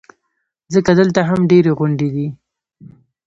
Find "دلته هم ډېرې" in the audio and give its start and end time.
0.99-1.71